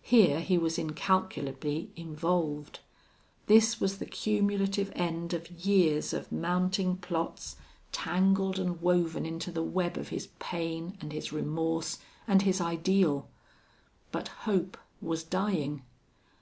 [0.00, 2.80] Here he was incalculably involved.
[3.48, 7.56] This was the cumulative end of years of mounting plots,
[7.92, 13.28] tangled and woven into the web of his pain and his remorse and his ideal.
[14.10, 15.82] But hope was dying.